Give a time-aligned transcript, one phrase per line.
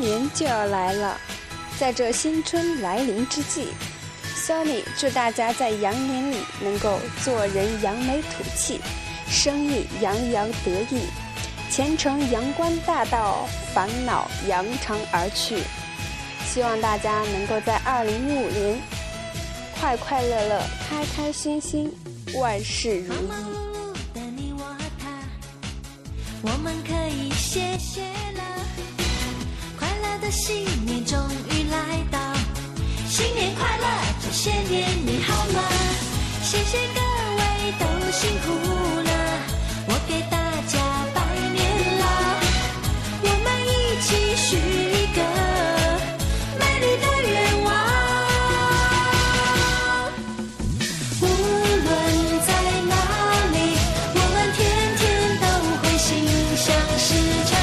[0.00, 1.18] 年就要来了，
[1.78, 3.68] 在这新春来临之际
[4.36, 8.80] ，，Sony 祝大家在羊年里能够做人扬眉吐气，
[9.28, 11.02] 生意洋洋得意，
[11.70, 15.62] 前程阳关大道，烦恼扬长而去。
[16.46, 18.78] 希望大家能够在二零一五年
[19.78, 21.92] 快快乐乐、开开心心，
[22.34, 23.28] 万事如意。
[26.40, 27.67] 我们可以谢谢了，快乐
[30.30, 31.18] 新年终
[31.50, 32.18] 于来到，
[33.08, 33.84] 新年快乐，
[34.22, 35.62] 这些年你好吗？
[36.42, 37.00] 谢谢各
[37.36, 38.52] 位都辛苦
[39.04, 39.10] 了，
[39.88, 40.36] 我给大
[40.66, 40.78] 家
[41.14, 41.16] 拜
[41.54, 42.02] 年啦，
[43.22, 43.68] 我们一
[44.02, 45.18] 起许一个
[46.58, 47.68] 美丽的愿望，
[51.22, 51.86] 无论
[52.46, 52.48] 在
[52.86, 52.92] 哪
[53.52, 53.56] 里，
[54.14, 54.58] 我们天
[54.98, 55.00] 天
[55.40, 55.44] 都
[55.80, 56.06] 会心
[56.56, 56.66] 想
[56.98, 57.08] 事
[57.48, 57.57] 成。